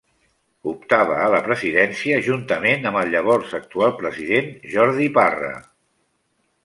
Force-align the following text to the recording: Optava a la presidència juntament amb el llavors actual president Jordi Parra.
Optava 0.69 1.17
a 1.25 1.27
la 1.33 1.41
presidència 1.47 2.17
juntament 2.29 2.89
amb 2.93 3.01
el 3.03 3.13
llavors 3.17 3.53
actual 3.59 3.95
president 4.01 4.51
Jordi 4.77 5.11
Parra. 5.19 5.53